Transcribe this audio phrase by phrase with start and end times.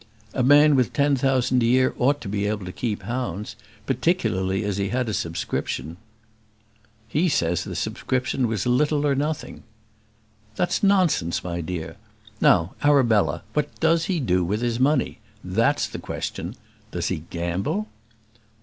[0.33, 3.55] A man with ten thousand a year ought to be able to keep hounds;
[3.85, 5.97] particularly as he had a subscription."
[7.07, 9.61] "He says the subscription was little or nothing."
[10.55, 11.97] "That's nonsense, my dear.
[12.41, 15.19] Now, Arabella, what does he do with his money?
[15.43, 16.55] That's the question.
[16.89, 17.87] Does he gamble?"